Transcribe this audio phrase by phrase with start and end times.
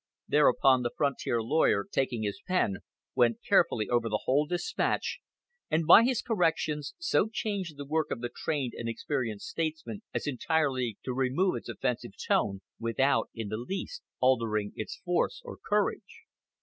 [0.27, 2.77] Thereupon the frontier lawyer, taking his pen,
[3.13, 5.19] went carefully over the whole dispatch,
[5.69, 10.25] and by his corrections so changed the work of the trained and experienced statesman as
[10.25, 16.23] entirely to remove its offensive tone, without in the least altering its force or courage.